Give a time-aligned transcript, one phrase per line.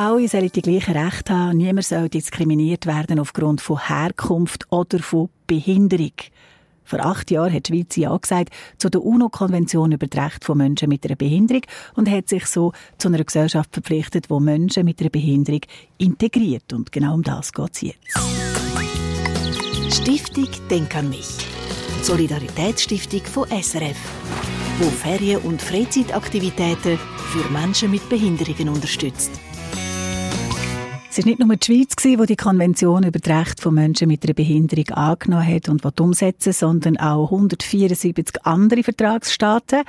[0.00, 1.58] Alle sollen die gleichen Rechte haben.
[1.58, 6.14] Niemand soll diskriminiert werden aufgrund von Herkunft oder von Behinderung.
[6.84, 10.56] Vor acht Jahren hat die Schweiz ja gesagt zu der UNO-Konvention über die Rechte von
[10.56, 11.64] Menschen mit einer Behinderung
[11.96, 15.60] und hat sich so zu einer Gesellschaft verpflichtet, wo Menschen mit einer Behinderung
[15.98, 16.72] integriert.
[16.72, 17.98] Und genau um das geht es jetzt.
[19.94, 21.28] Stiftung Denk an mich.
[22.00, 23.98] Solidaritätsstiftung von SRF,
[24.78, 29.38] wo Ferien- und Freizeitaktivitäten für Menschen mit Behinderungen unterstützt.
[31.12, 34.22] Es war nicht nur die Schweiz, die die Konvention über die Rechte von Menschen mit
[34.22, 39.82] einer Behinderung angenommen hat und umsetzen sondern auch 174 andere Vertragsstaaten.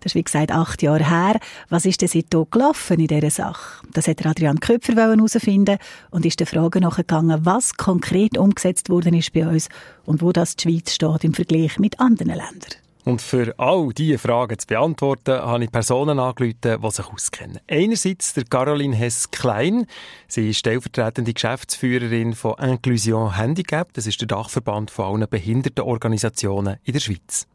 [0.00, 1.40] Das ist, wie gesagt, acht Jahre her.
[1.70, 3.82] Was ist denn seitdem gelaufen in dieser Sache?
[3.94, 5.78] Das hat Adrian Köpfer herausfinden
[6.10, 9.70] und ist der Frage nachgegangen, was konkret umgesetzt worden ist bei uns
[10.04, 12.87] und wo das die Schweiz steht im Vergleich mit anderen Ländern.
[13.08, 17.58] Und für all diese Fragen zu beantworten, habe ich Personen angerufen, die sich auskennen.
[17.66, 19.86] Einerseits der Caroline Hess-Klein.
[20.26, 23.94] Sie ist stellvertretende Geschäftsführerin von Inclusion Handicap.
[23.94, 27.48] Das ist der Dachverband von allen Behindertenorganisationen in der Schweiz.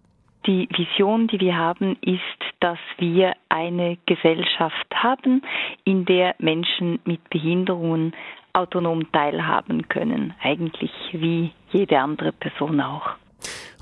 [0.48, 2.20] Die Vision, die wir haben, ist,
[2.60, 5.44] dass wir eine Gesellschaft haben,
[5.84, 8.16] in der Menschen mit Behinderungen
[8.54, 10.34] autonom teilhaben können.
[10.42, 13.18] Eigentlich wie jede andere Person auch.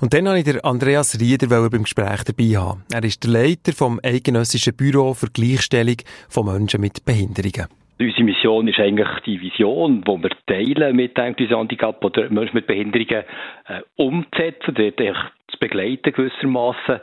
[0.02, 2.82] Und dann wollte ich Andreas Rieder beim Gespräch dabei haben.
[2.92, 5.94] Er ist der Leiter vom Eidgenössischen Büro für Gleichstellung
[6.28, 7.68] von Menschen mit Behinderungen.
[8.00, 12.66] Unsere Mission ist eigentlich die Vision, die wir teilen mit dem Handicap oder Menschen mit
[12.66, 13.22] Behinderungen
[13.68, 16.98] äh, umzusetzen, dort zu begleiten gewissermaßen.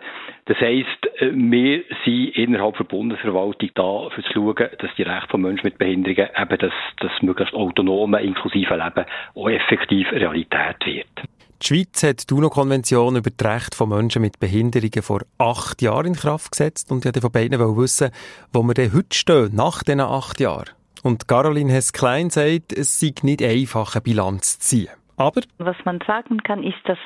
[0.47, 5.29] Das heisst, äh, wir sind innerhalb der Bundesverwaltung da, für zu schauen, dass die Rechte
[5.29, 9.05] von Menschen mit Behinderungen eben das, das möglichst autonome, inklusive Leben
[9.35, 11.28] auch effektiv Realität wird.
[11.61, 16.07] Die Schweiz hat die UNO-Konvention über die Rechte von Menschen mit Behinderungen vor acht Jahren
[16.07, 18.11] in Kraft gesetzt und ich von beiden wissen,
[18.53, 20.69] wo wir denn heute stehen, nach diesen acht Jahren.
[21.03, 24.93] Und Caroline Hess-Klein sagt, es sei nicht einfach, eine Bilanz zu ziehen.
[25.17, 26.97] Aber was man sagen kann, ist, dass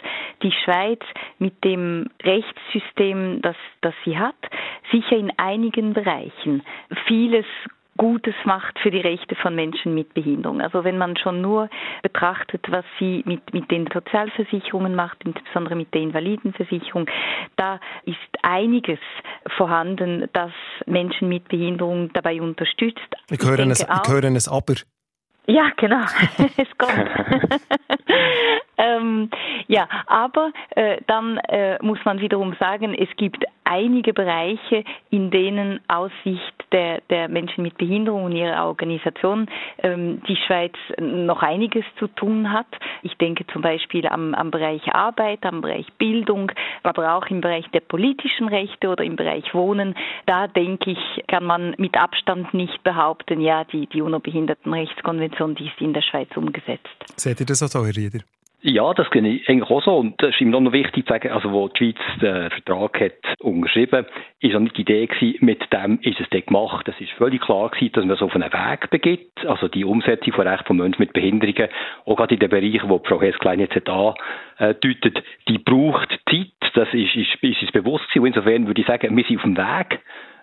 [0.43, 1.01] die Schweiz
[1.39, 4.35] mit dem Rechtssystem, das, das sie hat,
[4.91, 6.61] sicher in einigen Bereichen
[7.07, 7.45] vieles
[7.97, 10.61] Gutes macht für die Rechte von Menschen mit Behinderung.
[10.61, 11.69] Also wenn man schon nur
[12.01, 17.07] betrachtet, was sie mit, mit den Sozialversicherungen macht, insbesondere mit der Invalidenversicherung,
[17.55, 18.99] da ist einiges
[19.57, 20.51] vorhanden, das
[20.85, 22.99] Menschen mit Behinderung dabei unterstützt.
[23.29, 24.75] Ich höre, ich es, ich höre es aber.
[25.45, 26.01] Ja, genau.
[26.57, 27.09] es kommt.
[28.83, 29.29] ähm,
[29.67, 35.79] ja, aber äh, dann äh, muss man wiederum sagen, es gibt einige Bereiche, in denen
[35.87, 39.47] aus Sicht der, der Menschen mit Behinderung und ihrer Organisation
[39.79, 42.67] ähm, die Schweiz noch einiges zu tun hat.
[43.03, 46.51] Ich denke zum Beispiel am, am Bereich Arbeit, am Bereich Bildung,
[46.83, 49.95] aber auch im Bereich der politischen Rechte oder im Bereich Wohnen.
[50.25, 55.79] Da denke ich, kann man mit Abstand nicht behaupten, ja, die, die UNO-Behindertenrechtskonvention, die ist
[55.79, 56.89] in der Schweiz umgesetzt.
[57.15, 58.19] Seht ihr das so, Herr Rieder?
[58.65, 59.97] Ja, das kenne ich eigentlich auch so.
[59.97, 63.41] Und es ist ihm noch wichtig zu sagen, also wo die Schweiz den Vertrag hat
[63.41, 64.05] unterschrieben,
[64.39, 66.87] ist auch nicht die Idee gewesen, mit dem ist es dann gemacht.
[66.87, 69.45] Es ist völlig klar gewesen, dass man so auf einen Weg begibt.
[69.45, 71.67] Also die Umsetzung von Rechten von Menschen mit Behinderungen,
[72.05, 76.47] auch gerade in den Bereichen, wo Frau Hess-Klein jetzt hat andeutet, die braucht Zeit.
[76.73, 78.21] Das ist, ist, ist uns bewusst gewesen.
[78.21, 79.99] Und insofern würde ich sagen, wir sind auf dem Weg.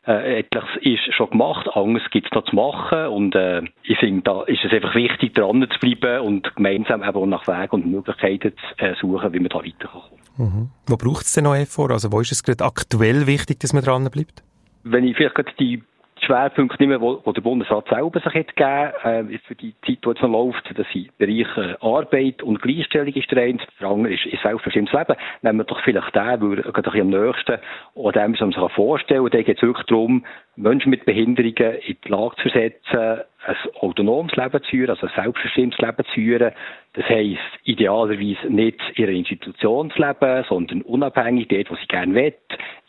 [0.07, 4.23] Äh, etwas ist schon gemacht, anderes gibt es noch zu machen und äh, ich finde,
[4.23, 8.55] da ist es einfach wichtig, dran zu bleiben und gemeinsam eben nach Wegen und Möglichkeiten
[8.57, 10.47] zu äh, suchen, wie man da weiterkommen kann.
[10.47, 10.71] Mhm.
[10.87, 11.91] Wo braucht es denn noch vor?
[11.91, 14.43] Also wo ist es gerade aktuell wichtig, dass man dran bleibt?
[14.85, 15.83] Wenn ich vielleicht die
[16.27, 20.09] Schwerpunkte nehmen, wo, wo der Bundesrat selber sich hat gegeben, äh, für die Zeit, die
[20.09, 24.27] jetzt noch läuft, dass sie Bereiche Arbeit und Gleichstellung ist der eine, der andere ist,
[24.27, 25.17] ist selbstbestimmtes Leben.
[25.43, 28.73] Nehmen wir doch vielleicht den, weil er gerade am nächsten an dem, was man sich
[28.75, 29.31] vorstellen kann.
[29.31, 30.25] Da geht es wirklich darum,
[30.57, 35.13] Menschen mit Behinderungen in die Lage zu versetzen, ein autonomes Leben zu führen, also ein
[35.15, 36.53] selbstbestimmtes Leben zu führen.
[36.93, 42.15] Das heisst, idealerweise nicht in einer Institution zu leben, sondern unabhängig dort, wo sie gerne
[42.15, 42.35] will,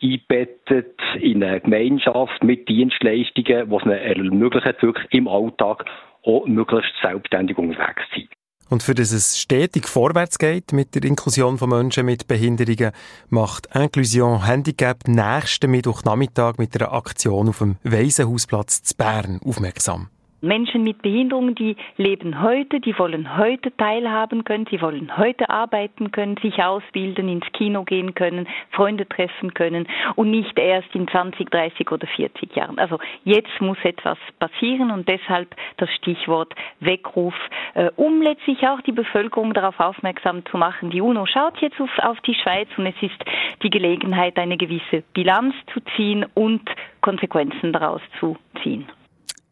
[0.02, 5.84] einbettet in eine Gemeinschaft mit Dienstleistungen, die es ihnen ermöglicht, wirklich im Alltag
[6.24, 8.28] auch möglichst selbstständig unterwegs zu sein.
[8.68, 12.92] Und für das es stetig vorwärts geht mit der Inklusion von Menschen mit Behinderungen,
[13.28, 20.08] macht Inclusion Handicap nächsten Mittwochnachmittag mit einer Aktion auf dem Waisenhausplatz zu Bern aufmerksam.
[20.42, 26.10] Menschen mit Behinderung, die leben heute, die wollen heute teilhaben können, sie wollen heute arbeiten
[26.10, 29.86] können, sich ausbilden, ins Kino gehen können, Freunde treffen können
[30.16, 32.80] und nicht erst in 20, 30 oder 40 Jahren.
[32.80, 37.34] Also jetzt muss etwas passieren und deshalb das Stichwort Weckruf,
[37.74, 40.90] äh, um letztlich auch die Bevölkerung darauf aufmerksam zu machen.
[40.90, 43.24] Die UNO schaut jetzt auf, auf die Schweiz und es ist
[43.62, 46.62] die Gelegenheit, eine gewisse Bilanz zu ziehen und
[47.00, 48.86] Konsequenzen daraus zu ziehen.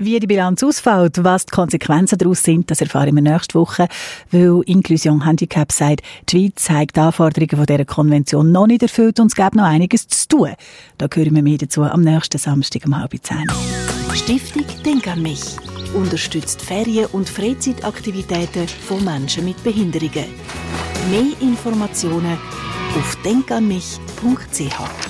[0.02, 3.86] Wie die Bilanz ausfällt, was die Konsequenzen daraus sind, das erfahren wir nächste Woche,
[4.30, 6.00] weil Inklusion Handicap sagt,
[6.30, 9.64] die Schweiz hat die Anforderungen von dieser Konvention noch nicht erfüllt und es gibt noch
[9.64, 10.54] einiges zu tun.
[10.96, 13.44] Da hören wir mehr dazu am nächsten Samstag um halb zehn.
[14.14, 15.42] Stiftung Denk an mich
[15.92, 20.24] unterstützt Ferien- und Freizeitaktivitäten von Menschen mit Behinderungen.
[21.10, 22.38] Mehr Informationen
[22.96, 25.09] auf denkanmich.ch